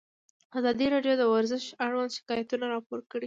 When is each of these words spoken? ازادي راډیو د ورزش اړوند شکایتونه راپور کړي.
ازادي 0.57 0.85
راډیو 0.93 1.13
د 1.17 1.23
ورزش 1.33 1.65
اړوند 1.85 2.15
شکایتونه 2.17 2.65
راپور 2.73 2.99
کړي. 3.11 3.19